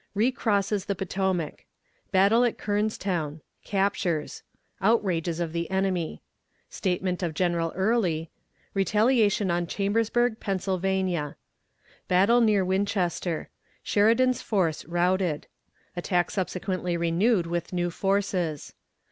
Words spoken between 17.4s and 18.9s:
with New Forces.